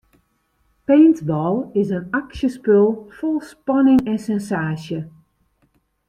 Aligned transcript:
Paintball 0.87 1.71
is 1.75 1.89
in 1.97 2.05
aksjespul 2.21 2.87
fol 3.17 3.35
spanning 3.51 4.01
en 4.11 4.19
sensaasje. 4.29 4.99